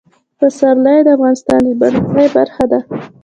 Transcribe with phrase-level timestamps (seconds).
[0.39, 2.79] پسرلی د افغانستان د بڼوالۍ برخه ده.